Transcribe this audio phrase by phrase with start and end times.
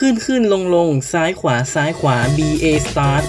[0.00, 3.24] ขึ้นขึ้นลงลงซ้ายขวาซ้ายขวา B A start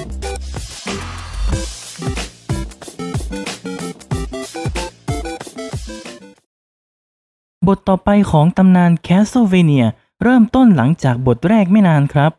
[7.67, 9.85] บทต่อไปของตำนาน Castlevania
[10.23, 12.31] เริ่มต้นหลังจากบทแรกไม่นานครับ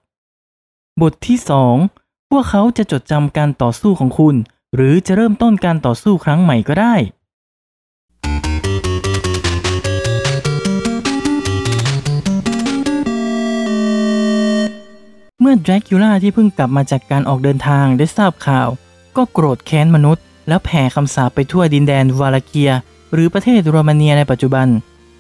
[1.03, 1.39] บทที่
[1.85, 4.37] 2 พวกเขาจะจดจำการต่อสู้ของคุณ
[4.75, 6.95] หรือจะเริ่มต้นการต่อสู้ครั้งใหม่ก็ได้
[15.51, 18.69] มื่อแดรคิวล่าที่เพิ่งกลับมาจากการออกเดินทางได้ทราบข่าว
[19.17, 22.71] ก็โกรธแค้นมนุษย์ แล้วแผ่คำสาปไปทั่วดินแดนวาลาเกีย
[23.13, 24.69] หรือประเทศโรมาเนียในปัจจุบัน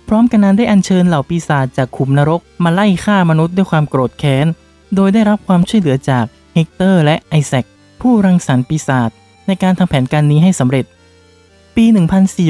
[0.08, 4.46] พร้อมกันนั้นได้อัญเชิญเหล่าปีศาจจากขุมนรกมาไล่ฆ่ามนุษย์ด้วยความโกรธแค้น
[4.94, 6.24] โดยได้รับความช่วยเหลือจาก
[6.54, 7.64] เฮกเตอร์และไอแซค
[8.00, 9.10] ผู้รังสรรค์ปีศาจ
[9.46, 10.84] ในการทำแผนการนี้ให้สำเร็จ
[11.76, 11.84] ปี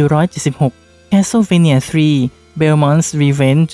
[0.02, 1.76] 1476 Castlevania
[2.18, 3.70] 3 Belmont's Revenge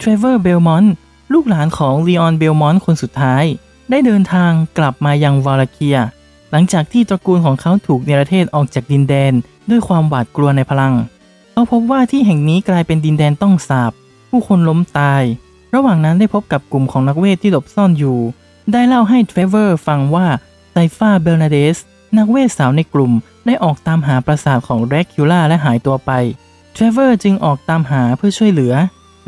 [0.00, 0.88] Trevor Belmont
[1.34, 3.44] ลูกหลานของ Leon Belmont คนสุดท้าย
[3.90, 5.98] ได้เดินทางกลับมายังวาลาเกีย
[6.50, 9.32] หลังจากที่ตระกูลของเขาถูกเนรเทศออกจากดินแดน
[9.70, 10.94] ด้วยความหวาดกลัวในพลัง
[11.52, 13.92] เขาพบว่าที่แห่งนี้กลายเป็นดินแดนต้องสาป
[14.30, 15.22] ผู้คนล้มตาย
[15.74, 18.18] ระหว่างนั้นได้พบกับกลุ่มของนักเวทที่หลบซ่อนอยู่
[18.72, 20.26] ได้เล่าให้เทรเวอร์ฟังว่า
[20.72, 21.78] ไซฟ้าเบลนาเดส
[22.18, 23.12] นักเวทสาวในกลุ่ม
[23.46, 26.10] ได้ออกตามหาปราสาทของแดรคิวล่าและหายตัวไป
[26.72, 28.74] เทรเวอร์จึงออกตามหาเพื่อช่วยเหลือ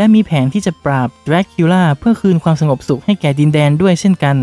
[0.02, 4.36] และมีแผนที่จะปราบแดรคิวล่าเพื่อคืนความสงบสุขให้แก่ดินแดนด้วยเช่นกัน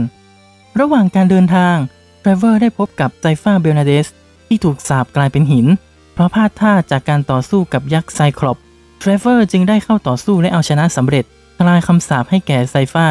[0.80, 1.76] ระหว่างการเดินทาง
[2.20, 4.08] เทรเวอร์ได้พบกับไซฟ้าเบลนาเดส
[4.48, 5.68] ที่ถูกสาบกลายเป็นหิน
[6.14, 8.58] เพราะพลาดท่าจากการต่อสู้กับยักษ์ไซคลอป
[9.00, 11.26] เทรเวอร์จึงได้เข้าต่อสู้และเอาชนะสำเร็จ
[11.58, 13.08] คลายคำสาปให้แก่ไซฟ้า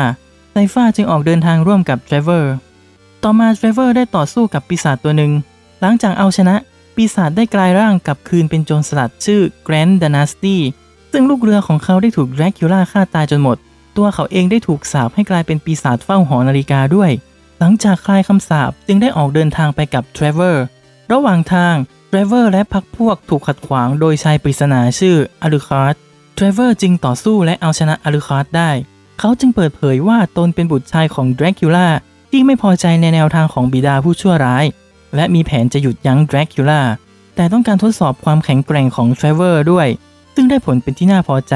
[0.52, 2.54] ไซฟ้าจึงออกเดินทางร่วมกับเทรเวอร์
[3.22, 5.32] ต่อมาเทรเวอร์ได้ต่อสู้กับปีศาจตัวหนึ่ง
[5.80, 6.54] หลังจากเอาชนะ
[6.96, 10.60] ปีศาจได้กลายร่างกลับคืนเป็นโจรสลัดชื่อแกรนท์ดานาสตี้
[11.12, 13.56] ซึ่งลูกเรือของเขาได้ถูกแดรคิวล่าฆ่าตายจนหมด
[13.96, 17.10] ตัวเขาเองได้ถูกสาปให้กลายเป็นปีศาจเฝ้าหอนาฬิกาด้วย
[17.58, 20.64] หลังจากคลายคำสาปจึงได้ออกเดินทางไปกับเทรเวอร์
[21.12, 21.74] ระหว่างทาง
[22.08, 25.94] เทรเวอร์และพักพวกถูกขัดขวางโดยชายปริศนาชื่ออารูคาร์ด
[26.34, 28.70] เทรเวอร์จึงต่อสู้และเอาชนะอารูคาร์ดได้
[29.18, 31.88] เขาจึงเปิดเผยว่าตนเป็นบุตรชายของแดรคิวล่า
[32.30, 34.64] ที่ไม่พอใจในแนวทางของบิดาผู้ชั่วร้าย
[35.16, 36.82] และมีแผนจะหยุดยั้งแดรคิวล่า
[37.36, 39.88] แต่ต้องการทดสอบความแข็งแกร่งของเทรเวอร์ด้วย
[40.40, 41.54] ซึ่งได้ผลเป็นที่น่าพอใจ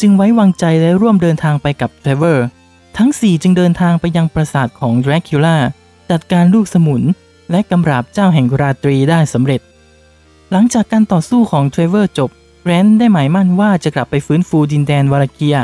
[0.00, 2.46] จึงไว้วางใจและร่วมเดินทางไปกับเทรเวอร์
[2.96, 5.56] ทั้ง 4 จึงเดินทางไปยังปราสาทของแดรคิวล่า
[6.10, 7.02] จัดการลูกสมุน
[7.50, 9.60] และกำราบเจ้าแห่งราตรีได้สำเร็จ
[10.50, 12.30] หลังจากการต่อสู้ของเทรเวอร์จบ
[12.64, 15.56] แกรนท์ได้หมายมั่นว่าจะกลับไปฟื้นฟูดินแดนวาลาเกีย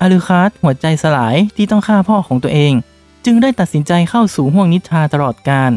[0.00, 2.72] อาลูคาร์ดหัวใจสลายที่ต้องฆ่าพ่อของตัวเอง
[3.24, 5.72] จึงได้ตัดสินใจเข้าสู่ห้วงนิทราตลอดกาล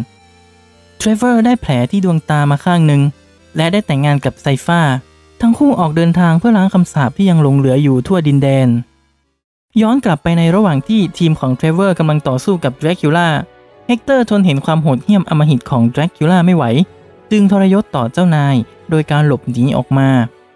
[0.97, 3.01] เทรเวอร์ได้แผลที่ดวงตามาข้างหนึ่ง
[3.57, 4.81] และได้แต่งงานกับไซฟ้า
[5.45, 8.67] ทั้งคู่ออกเดินทางเพื่อล้างคำสาปที่ยังหลงเหลืออยู่ทั่วดินแดน
[9.81, 13.29] ย้อนกลับไปในระหว่างที่ทีมของเทรเวอร์กำลังต่อสู้กับแดรคิวล่า
[13.87, 16.63] เฮกเตอร์ทนเห็นความโหดเหี้ยมอำมหิตของแดรคิวล่าไม่ไหว
[17.31, 18.55] จึงทรยศต่อเจ้านาย
[18.89, 20.09] โดยการหลบหนีออกมา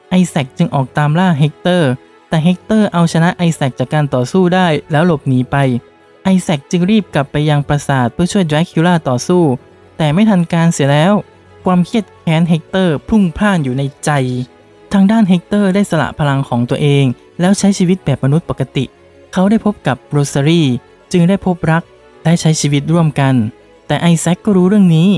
[0.10, 1.90] ไอแซคจึงออกตามล่าเฮกเตอร์
[2.30, 5.56] แต่เฮกเตอร์เอาชนะไอแซคจากการต่อสู้ได้แล้วหลบหนีไป
[6.24, 9.44] ไอแซคจึงรีบกลับไปยังปราสาทเพื่อช่วยแดรคิวล่าต่อสู้
[9.98, 11.14] แต่ไม่ทันการเสียแล้ว
[11.66, 17.06] ความเคียดแค้นเฮกเตอร์พุ่งพล่านอยู่ในใจ ทางด้านเฮกเตอร์ได้สละพลังของตัวเอง
[17.40, 18.86] แล้วใช้ชีวิตแบบมนุษย์ปกติ
[19.34, 20.62] เขาได้พบกับโรซารี
[21.12, 21.84] จึงได้พบรัก
[22.26, 23.34] ได้ใช้ชีวิตร่วมกัน
[23.88, 25.10] แต่ไอแซคก็รู้เรื่องนี้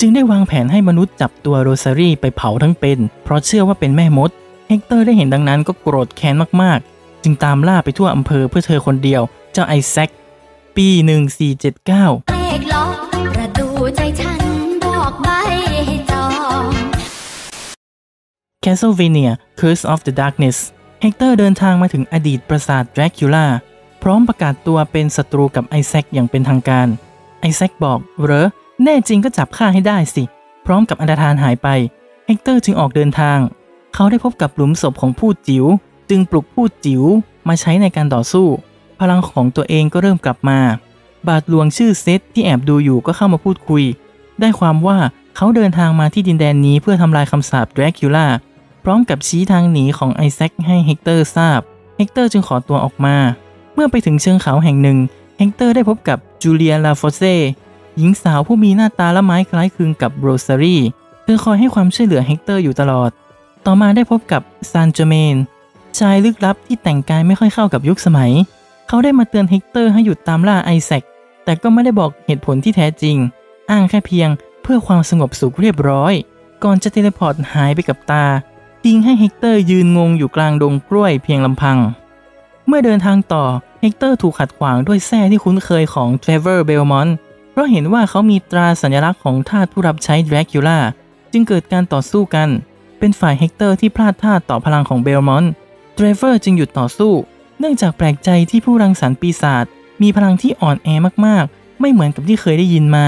[0.00, 4.30] จึงได้วางแผนให้มนุษย์จับตัวโรซารีไปเผาทั้งเป็น เพราะเชื่อว่าเป็นแม่มด
[4.68, 10.10] เฮกเตอร์ได้เห็นดังนั้นก็โกรธแค้นมากๆ จึงตามล่าไปทั่วอำเภอเพื่อเธอคนเดียว เจ้าไอแซค
[10.76, 10.88] ปี
[11.58, 12.94] 1479เลขล็อก
[13.34, 14.40] ประตูใจฉัน
[14.84, 15.28] บอกใบ
[15.86, 16.26] ให้จอ
[16.60, 16.62] ง
[18.66, 20.58] Castlevania Curse of the Darkness
[21.00, 23.46] เฮกเตอร์เดินทางมาถึงอดีตปราสาทแดรคิวล่า
[24.02, 26.88] พร้อมประกาศตัวเป็นศัตรูกับไอแซคอย่างเป็นทางการ
[27.40, 28.46] ไอแซคบอกเหรอ
[28.82, 30.24] แน่จริงก็จับฆ่าให้ได้สิ
[30.66, 31.68] พร้อมกับอันตรธานหายไป
[32.26, 33.38] เฮกเตอร์จึงออกเดินทาง
[33.94, 35.64] เขาได้พบกับหลุมศพของภูตจิ๋ว
[36.10, 37.02] จึงปลุกภูตจิ๋ว
[37.48, 38.46] มาใช้ในการต่อสู้
[39.00, 40.58] พลังของตัวเองก็เริ่มกลับมา
[41.28, 43.84] บาทหลวงชื่อเซตที่แอบดูอยู่ก็เข้ามาพูดคุย
[44.40, 44.98] ได้ความว่า
[45.36, 48.26] เขาเดินทางมาที่ดินแดนนี้เพื่อทำลายคำสาปแดรคิวล่า พ
[48.86, 51.60] ร้อมกับชี้ทางหนีของไอแซคให้เฮกเตอร์ทราบ
[51.96, 53.16] เฮกเตอร์จึงขอตัวออกมา
[53.74, 54.98] เมื่อไปถึงเชิงเขาแห่งหนึ่ง
[55.38, 57.22] เฮกเตอร์ได้พบกับจูเลียลาฟอเซ
[57.98, 60.76] หญิงสาวผู้มีหน้าตาละม้ายคล้ายคลึงกับโรซารี
[61.24, 63.10] เธอคอยให้ความช่วยเหลือเฮกเตอร์อยู่ตลอด
[63.66, 65.36] ต่อมาได้พบกับซานเจเมน
[65.98, 68.32] ชายลึกลับที่แต่งกายไม่ค่อยเข้ากับยุคสมัย
[68.88, 71.02] เขาได้มาเตือนเฮกเตอร์ให้หยุดตามล่าไอแซค
[71.44, 73.16] แต่ก็ไม่ได้บอกเหตุผลที่แท้จริง
[73.70, 74.28] อ้างแค่เพียง
[74.62, 76.12] เพื่อความสงบสุขเรียบร้อย
[76.64, 78.24] ก่อนจะ teleport หายไปกับตา
[78.90, 81.78] ทิ้งให้เฮกเตอร์ยืนงงอยู่กลางดงกล้วยเพียงลำพัง
[82.66, 83.44] เมื่อเดินทางต่อ
[83.80, 87.14] เฮกเตอร์ถูกขัดขวางด้วยแส้ที่คุ้นเคยของเทรเวอร์เบลมอนต์
[87.52, 90.78] เพราะเห็นว่าเขามีตราสัญลักษณ์ของทาสผู้รับใช้แดรคิวล่า
[91.32, 92.48] จึงเกิดการต่อสู้กัน
[92.98, 95.52] เป็นฝ่ายเฮกเตอร์ที่พลาดท่าต่อพลังของเบลมอนต์
[95.94, 97.12] เทรเวอร์จึงหยุดต่อสู้
[97.58, 99.64] เนื่องจากแปลกใจที่ผู้รังสรรค์ปีศาจ
[100.02, 100.88] มีพลังที่อ่อนแอ
[101.26, 103.06] มากๆ ไม่เหมือนกับที่เคยได้ยินมา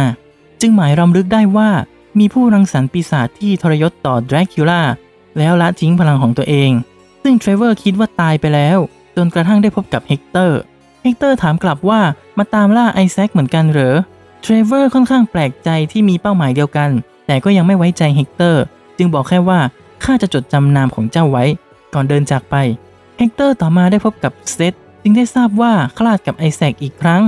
[0.61, 1.71] จึงหวนรำลึกได้ว่า
[2.19, 4.83] มีผู้รังสรรค์ปีศาจที่ทรยศต่อแดรคิวล่า
[5.39, 6.71] แล้วละทิ้งพลังของตัวเอง
[7.23, 8.79] ซึ่งเทรเวอร์คิดว่าตายไปแล้ว
[9.17, 10.61] จนกระทั่งได้พบกับเฮกเตอร์
[11.03, 12.01] เฮกเตอร์ถามกลับว่า
[12.39, 13.97] มาตามล่าไอแซคเหมือนกันเหรอ
[14.43, 16.91] เทรเวอร์ค่อนข้างแปลกใจที่มีเป้าหมายเดียวกัน
[17.27, 18.63] แต่ก็ยังไม่ไว้ใจเฮกเตอร์
[18.99, 19.61] จึงบอกแค่ว่า
[20.05, 21.45] ข้าจะจดจำนามของเจ้าไว้
[21.95, 22.55] ก่อนเดินจากไป
[23.19, 27.23] เฮกเตอร์ต่อมาได้พบกับเซธจึงได้ทราบว่าคลาดกับไอแซคอีกครั้ง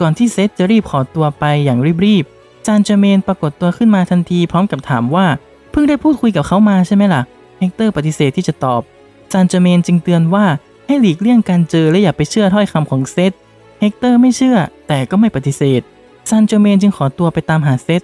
[0.00, 5.26] ก่อนที่เซธจะรีบขอตัวไปอย่างรีบๆ ซานเจเมนปรากฏตัวขึ้นมาทันทีพร้อมกับถามว่า
[5.70, 7.22] เพิ่งได้พูดคุยกับเขามาใช่ไหมล่ะ
[7.58, 8.82] เฮกเตอร์ปฏิเสธที่จะตอบ
[9.32, 10.46] ซานเจเมนจึงเตือนว่า
[10.86, 13.32] ให้หลีกเลี่ยงการเจอและอย่าไปเชื่อถ้อยคำของเซธ
[13.80, 14.56] เฮกเตอร์ไม่เชื่อ
[14.88, 15.80] แต่ก็ไม่ปฏิเสธ
[16.30, 18.02] ซานเจเมนจึงขอตัวไปตามหาเซธ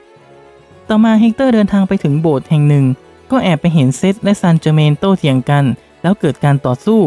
[0.88, 2.84] ต่อมาเฮกเตอร์เดินทางไปถึงโบสถ์แห่งหนึ่ง
[3.30, 5.64] ก็แอบไปเห็นเซธและซานเจเมนโต้เถียงกัน
[6.02, 7.00] แล้วเกิดการต่อสู้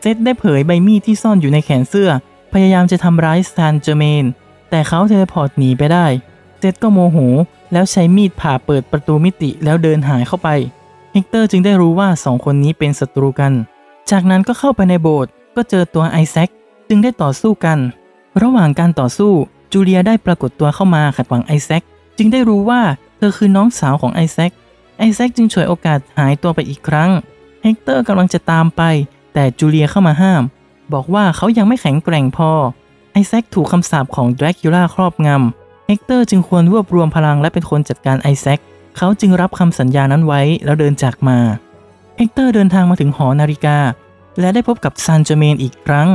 [0.00, 2.10] เซธได้เผยใบมีดที่ซ่อนอยู่ในแขนเสื้อ
[2.52, 4.24] พยายามจะทำร้ายซานเจเมน
[4.70, 6.06] แต่เขา teleport หนีไปได้
[6.58, 7.18] เซธก็โมโห
[7.72, 10.48] แล้วใช้มีดผ่าเปิดประตูมิติแล้วเดินหายเข้าไป
[11.12, 13.52] เฮกเตอร์จึงได้รู้ว่าสองคนนี้เป็นศัตรูกัน
[14.10, 16.48] จากนั้นก็เข้าไปในโบสถ์ก็เจอตัวไอแซค
[16.88, 17.78] จึงได้ต่อสู้กัน
[18.42, 19.32] ระหว่างการต่อสู้
[19.72, 21.82] จูเลียได้ปรากฏตัวเข้ามาขัดขวางไอแซค
[22.18, 22.80] จึงได้รู้ว่า
[23.18, 24.52] เธอคือน้องสาวของไอแซค
[24.98, 27.10] ไอแซคจึงฉวยโอกาสหายตัวไปอีกครั้ง
[27.62, 28.82] เฮกเตอร์กำลังจะตามไป
[29.34, 30.42] แต่จูเลียเข้ามาห้าม
[30.92, 32.50] บอกว่าเขายังไม่แข็งแกร่งพอ
[33.12, 38.58] ไอแซคถูกคำสาปของแดรคิวล่าครอบงำเฮกเตอร์จึงควรรวบรวมพลังและเป็นคนจัดการไอแซค
[38.96, 41.38] เขาจึงรับคำสัญญานั้นไว้แล้วเดินจากมา
[42.16, 43.78] เฮกเตอร์เดินทางมาถึงหอนาฬิกา
[44.40, 46.08] และได้พบกับซานเจเมนอีกครั้ง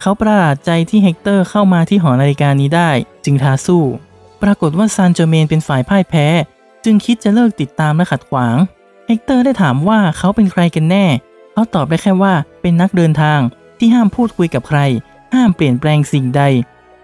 [0.00, 2.90] เขาประหลาดใจที่เฮกเตอร์เข้ามาที่หอนาฬิกานี้ได้
[3.24, 3.84] จึงท้าสู้
[4.42, 6.26] ปรากฏว่าซานเจเมนเป็นฝ่ายพ่ายแพ้
[6.84, 8.56] จึงคิดจะเลิกติดตามและขัดขวาง
[9.06, 11.06] เฮกเตอร์ได้ถามว่าเขาเป็นใครกันแน่
[11.52, 13.40] เขาตอบได้แค่ว่าเป็นนักเดินทาง
[13.78, 14.80] ที่ห้ามพูดคุยกับใคร
[15.34, 16.42] ห้ามเปลี่ยนแปลงสิ่งใด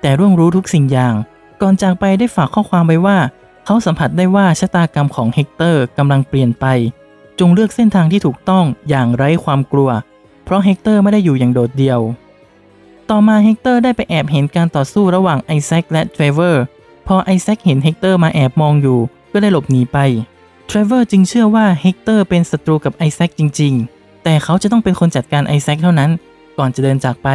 [0.01, 1.15] แต่ล่วงรู้ทุกสิ่งอย่าง
[1.61, 3.19] ก่อนจากไปได้ฝากข้อความไว้ว่า
[3.65, 6.67] เขาสัมผัสได้ว่าชะตากรรมของเฮกเตอร์กำลังเปลี่ยนไป
[7.39, 9.91] จงเลือกเส้นทางที่ถูกต้องอย่างไร้ความกลัว
[10.45, 12.01] เพราะเฮกเตอร์ไม่ได้อยู่อย่างโดดเดี่ยว
[13.11, 16.63] ต่อมาเฮกเตอร์ได้ไปแอบเห็นการต่อสู้ระหว่างไอแซคและเทรเวอร์
[17.07, 18.99] พอไอแซคเห็นเฮกเตอร์มาแอบมองอยู่
[19.33, 19.99] ก็ได้หลบหนีไป
[20.67, 26.11] เทรเวอร์จึงเชื่อว่าเฮกเตอร์เป็นศัตรูกับไอแซคจริง ๆ แต่เขาจะต้องเป็นคนจัดการไอแซคเท่านั้น
[26.59, 27.29] ก่อนจะเดินจากไป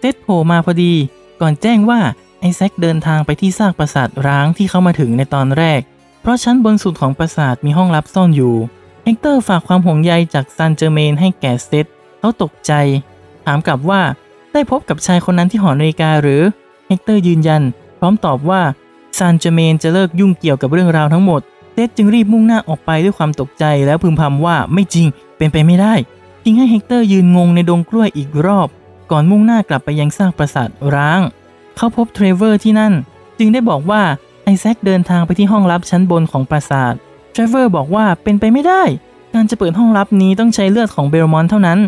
[0.00, 0.92] เท็ดโผล่มาพอดี
[1.40, 2.00] ก่อนแจ้งว่า
[2.40, 5.80] ไอแซคเดินทางไปที่ซากปราสาทร้างที่เขามาถึงในตอนแรก
[6.20, 8.54] เพราะชั้นบนสุดของปราสาทมีห้องลับซ่อนอยู่
[9.04, 11.86] เฮกเตอร์ฝากความห่วงใยจากซันเจอร์เมนให้แก่เซธ
[12.20, 12.72] เขาตกใจ
[13.46, 14.02] ถามกลับว่า
[14.52, 16.42] ได้พบกับชายคนนั้นที่หอนาฬิกาหรือ
[16.86, 17.62] เฮกเตอร์ยืนยัน
[17.98, 18.62] พร้อมตอบว่า
[19.18, 21.40] ซานเจอร์เมนจะเลิกยุ่งเกี่ยวกับเรื่องราวทั้งหมด
[21.72, 25.06] เซธจึงรีบมุ่งหน้าออกไปด้วยความตกใจแล้วพึมพำว่าไม่จริง
[25.36, 25.94] เป็นไปไม่ได้
[26.44, 28.68] ทิ้งให้เฮกเตอร์ยืนงงในดงกล้วยอีกรอบ
[29.10, 31.20] ก่อนมุ่งหน้ากลับไปยังซากปราสาทร้าง
[31.76, 32.92] เขาพบเทรเวอร์ที่นั่น
[33.38, 34.02] จึงได้บอกว่า
[34.44, 36.94] ไอแซคเดินทางไปที่ห้องลับชั้นบนของปราสาท
[37.32, 38.82] เทรเวอร์บอกว่าเป็นไปไม่ได้
[39.34, 41.78] การจะเปิดห้องลับนี้ต้องใช้เลือดของเบลมอนเท่านั้น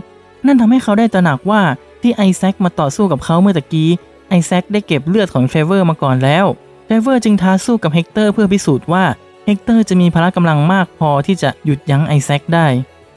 [0.46, 1.62] นั่นทำให้เขาได้ตระหนักว่า
[2.02, 3.90] ที่ไอแซคมาต่อสู้กับเขาเมื่อตะกี้
[4.28, 6.44] ไอแซคได้เก็บเลือดของเทรเวอร์มาก่อนแล้ว
[6.84, 9.04] เทรเวอร์จึงท้าสู้กับเฮกเตอร์เพื่อพิสูจน์ว่า
[9.46, 12.66] เฮกเตอร์จะมีพละกำลังมากพอที่จะหยุดยั้งไอแซคได้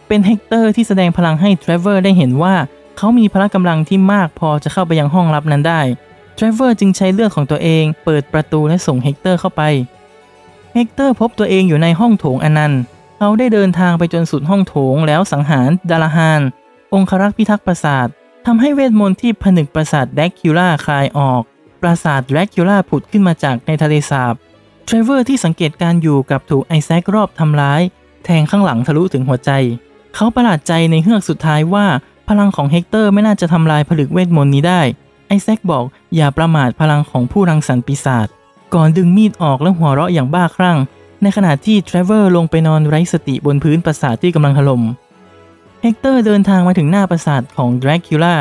[0.08, 2.56] เป็นเฮกเตอร์ที่แสดงพลังให้เทรเวอร์ได้เห็นว่า
[2.98, 5.82] เขามีพละกำลังที่มากพอจะเข้าไปยังห้องลับนั้นได้
[6.36, 9.62] เทรเวอร์จึงใช้เลือดของตัวเอง เปิดประตูและส่งเฮกเตอร์เข้าไป
[10.74, 12.82] เฮกเตอร์พบตัวเองอยู่ในห้องโถงอนันต์
[13.18, 16.42] เขาได้เดินทางไปจนสุดห้องโถงแล้วสังหารดาราฮาน
[16.94, 18.08] องครักษ์พิทักษ์ปราสาท
[18.46, 21.42] ทำให้เวทมนต์ที่ผนึกปราสาทแดกคิล่าคลายออก
[21.82, 24.34] ปราสาทแดกคิล่าผุดขึ้นมาจากในทะเลสาบ
[24.86, 27.82] เทรเวอร์ที่สังเกตการณ์อยู่กับถูกไอแซครอบทำร้าย
[28.26, 29.52] แทงข้างหลังทะลุถึงหัวใจ
[30.16, 31.86] เขาประหลาดใจในเฮือกสุดท้ายว่า
[32.28, 34.82] พลังของเฮกเตอร์ไม่น่าจะทำลายผนึกเวทมนต์นี้ได้
[35.28, 38.28] ไอแซคบอกอย่าประมาทพลังของผู้รังสรรค์ปีศาจ
[38.74, 40.78] ก่อนดึงมีดออกและหัวเราะอย่างบ้าคลั่ง
[41.22, 44.82] ในขณะที่เทรเวอร์ลงไปนอนไร้สติบนพื้นปราสาทที่กำลังถล่ม
[45.82, 48.36] เฮกเตอร์เดินทางมาถึงหน้าปราสาทของดรากิล่า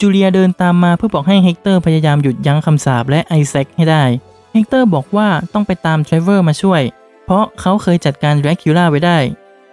[0.00, 4.04] จูเลียเดินตามมาเพื่อบอกให้เฮกเตอร์พยายามหยุดยั้งคำสาปและไอแซคให้ได้
[4.52, 6.82] เฮกเตอร์บอกว่าต้องไปตามเทรเวอร์มาช่วย
[7.24, 9.18] เพราะเขาเคยจัดการดรากิล่าไว้ได้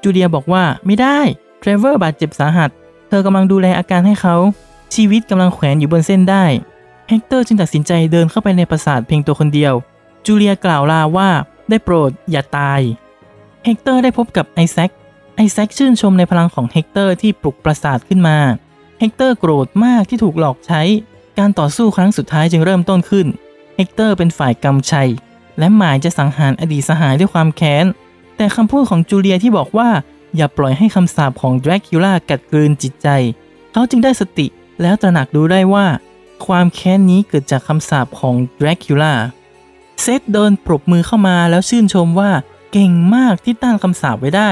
[0.01, 1.19] จูเลียบอกว่าไม่ได้
[1.59, 2.69] เทรเวอร์บาดเจ็บสาหัส
[3.09, 4.35] เธอกำลังดูแลอาการให้เขา
[4.93, 6.45] ชีวิตกำลังแขวนอยู่บนเส้นด้าย
[7.09, 9.73] เฮกเตอร์จึงตัดสินใจเดินเข้าไปในปราสาทเพียงตัวคนเดียว
[10.25, 11.29] จูเลียกล่าวลาว่า
[11.69, 12.81] ได้โปรดอย่าตาย
[13.65, 14.91] เฮกเตอร์ได้พบกับไอแซค
[15.35, 18.37] ไอแซคชื่นชมในพลังของเฮกเตอร์ที่ปลุกปราสาทขึ้นมา
[18.99, 20.81] เฮกเตอร์โกรธมากที่ถูกหลอกใช้
[21.39, 23.27] การต่อสู้ครั้งสุดท้ายจึงเริ่มต้นขึ้น
[23.75, 25.09] เฮกเตอร์เป็นฝ่ายกำชัย
[25.59, 27.85] และหมายจะสังหารอดีตสหายด้วยความแค้น
[28.37, 29.89] แต่คำพูดของจูเลียที่บอกว่า
[30.35, 33.07] อย่าปล่อยให้คำสาปของดรากิล่ากัดกลืนจิตใจ
[33.71, 34.47] เขาจึงได้สติ
[34.83, 35.85] แล้วตระหนักรู้ได้ว่า
[36.45, 39.13] ความแค้นนี้เกิดจากคำสาปของดรากิล่า
[40.01, 42.31] เซธเดินปรบมือเข้ามาแล้วชื่นชมว่า
[42.71, 44.51] เก่งมากที่ต้านคำสาปไว้ได้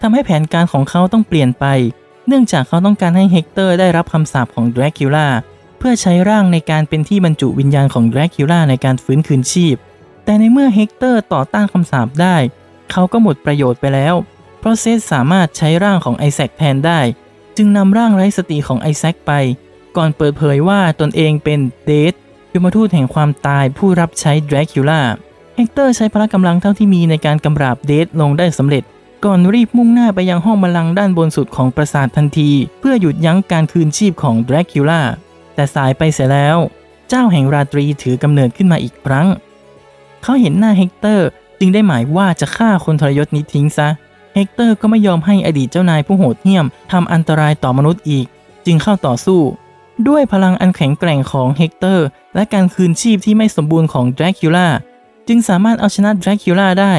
[0.00, 1.64] ทำให้แผนการของเขาต้องเปลี่ยนไป
[2.26, 5.26] เนื่องจากเขาต้องการให้เฮกเตอร์ได้รับคำสาปของดรากิล่า
[5.78, 9.76] เพื่อใช้ร่างในการเป็นที่บรรจุวิญญาณของดรากิล่าในการฟื้นคืนชีพ
[10.24, 12.36] แต่ในเมื่อเฮกเตอร์ต่อต้านคำสาปได้
[12.90, 14.14] เขาก็หมดประโยชน์ไปแล้ว
[14.58, 17.00] เพราะเซธสามารถใช้ร่างของไอแซคแทนได้
[17.56, 19.32] จึงนำร่างไร้สติของไอแซคไป
[19.96, 22.14] ก่อนเปิดเผยว่าตนเองเป็นเดธ
[22.54, 25.00] ยมทูตแห่งความตายผู้รับใช้ดรากิล่า
[25.56, 28.82] เฮกเตอร์ใช้พละกำลังเท่าที่มีในการกำราบเดธลงได้สำเร็จ
[29.24, 32.50] ก่อนรีบมุ่งหน้าไปยังห้องบัลลังก์ด้านบนสุดของปราสาททันที
[32.80, 35.00] เพื่อหยุดยั้งการคืนชีพของดรากิล่า
[35.54, 36.58] แต่สายไปเสียแล้ว
[37.08, 39.26] เจ้าแห่งราตรีถือกำเนิดขึ้นมาอีกครั้ง
[40.22, 43.88] เขาเห็นหน้าเฮกเตอร์จึงได้หมายว่าจะฆ่าคนทรยศนี้ทิ้งซะ
[44.34, 48.26] เฮกเตอร์ก็ไม่ยอมให้อดีตเจ้านายผู้โหดเหี้ยมทำอันตรายต่อมนุษย์อีก
[48.66, 49.40] จึงเข้าต่อสู้
[50.08, 54.68] ด้วยพลังอันแข็งแกร่งของเฮกเตอร์ และการคืนชีพที่ไม่สมบูรณ์ของดรากิล่า
[55.28, 56.94] จึงสามารถเอาชนะดรากิล่าได้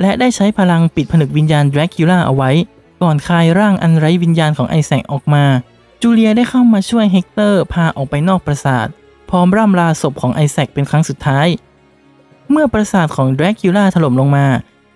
[0.00, 2.50] และได้ใช้พลังปิดผนึกวิญญาณดรากิล่าเอาไว้
[3.02, 5.44] ก่อนคายร่างอันไร้วิญญาณของไอแซคออกมา
[6.02, 8.86] จูเลียได้เข้ามาช่วยเฮกเตอร์พาออกไปนอกปราสาท
[9.30, 11.48] พร้อมร่ำลาศพของไอแซคเป็นครั้งสุดท้าย
[12.50, 14.46] เมื่อปราสาทของดรากิล่าถล่มลงมา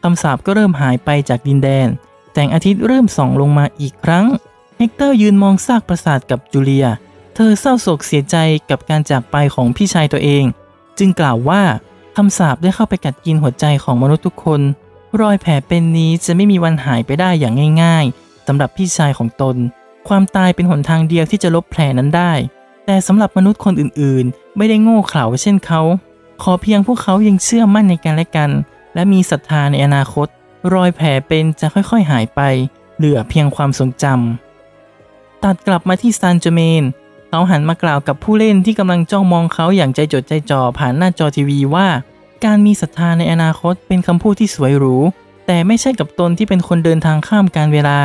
[0.02, 1.88] คำสาปก็เริ่มหายไปจากดินแดน
[2.32, 4.26] แสงอาทิตย์เริ่มส่องลงมาอีกครั้ง
[4.78, 6.86] เฮกเตอร์ยืนมองซากปราสาทกับจูเลีย
[7.38, 8.36] เธอเศร้าโศกเสียใจ
[8.70, 10.44] กับการจากไปของพี่ชายตัวเอง
[10.98, 11.62] จึงกล่าวว่า
[12.16, 14.60] คำสาปได้เข้าไปกัดกินหัวใจของมนุษย์ทุกคน
[15.20, 19.56] รอยแผลเป็นนี้จะไม่มีวันหายไปได้อย่างง่าย ๆสำหรับพี่ชายของตน
[20.08, 22.32] ความตายเป็นหนทางเดียวที่จะลบแผลนั้นได้
[22.86, 25.80] แต่สำหรับมนุษย์คนอื่นๆ ไม่ได้โง่เขลาเช่นเขา
[26.42, 28.50] ขอเพียงพวกเขายังเชื่อมั่นในกันและกัน
[28.94, 30.26] และมีศรัทธาในอนาคต
[30.74, 32.40] รอยแผลเป็นจะค่อยๆหายไป
[32.96, 36.84] เหลือเพียงความทรงจำตัดกลับมาที่ซานเจเมน
[37.36, 41.86] เขาหันมากล่าวกับผู้เล่นที่กำลังจ้องมองเขาอย่างใจจดใจจ่อผ่านหน้าจอทีวีว่า
[42.44, 44.96] การมีศรัทธาในอนาคตเป็นคำพูดที่สวยหรู
[45.46, 47.98] แต่ไม่ใช่กับตนที่เป็นคนเดินทางข้ามการเวลา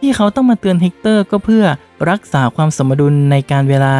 [0.00, 1.64] ที่เขาต้องมาเตือนเฮกเตอร์ก็เพื่อ
[2.10, 3.96] รักษาความสมดุลในการเวลา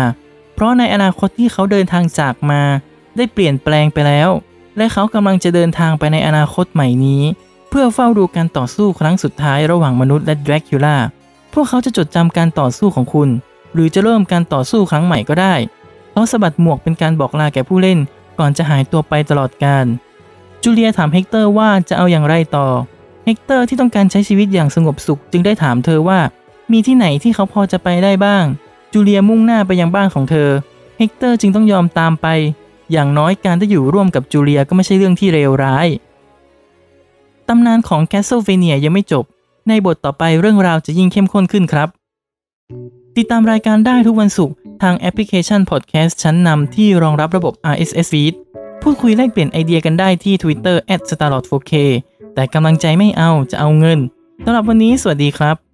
[0.55, 2.63] เพราะในอนาคตที่เขาเดินทางจากมา
[3.17, 4.31] ได้เปลี่ยนแปลงไปแล้ว
[4.77, 7.23] และเขากำลังจะเดินทางไปในอนาคตใหม่นี้
[7.71, 10.97] เพื่อเฝ้าดูการต่อสู้ครั้งสุดท้ายระหว่างมนุษย์และดรากิล่า
[11.55, 13.29] พวกเขาจะจดจำการต่อสู้ของคุณ
[13.75, 15.55] หรือจะเริ่มการต่อสู้ครั้งใหม่ก็ได้
[16.13, 17.99] เขาสะบัดหมวกเป็นการบอกลาแก่ผู้เล่น
[18.39, 19.87] ก่อนจะหายตัวไปตลอดกาล
[20.63, 22.67] จูเลียถามเฮกเตอร์ว่าจะเอาอย่างไรต่อ
[23.27, 26.21] เฮกเตอร์ที่ต้องการใช้ชีวิตอย่างสงบสุขจึงได้ถามเธอว่า
[26.73, 28.45] มีที่ไหนที่เขาพอจะไปได้บ้าง
[28.93, 30.51] จูเลียมุ่งหน้าไปยังบ้านของเธอ
[30.99, 32.27] เฮกเตอร์จึงต้องยอมตามไป
[32.93, 35.87] อย่างน้อยการได้อยู่ร่วมกับจูเลียก็ไม่ใช่เรื่องที่เลวร้าย
[37.49, 39.25] ตำนานของ Castlevania ยังไม่จบ
[39.69, 41.89] ในบทต่อไปเรื่องราวจะยิ่งเข้มข้นขึ้นครับ
[43.21, 48.35] ติดตามรายการได้ทุกวันศุกร์ทางแอปพลิเคชันพอดแคสต์ชั้นนำที่รองรับระบบ RSS feed
[48.83, 50.77] พูดคุยแลกเปลี่ยนไอเดียกันได้ที่ Twitter
[51.11, 51.73] @starlord4k
[52.35, 53.99] แต่กำลังใจไม่เอาจะเอาเงิน
[54.45, 55.70] สำหรับวันนี้สวัสดีครับ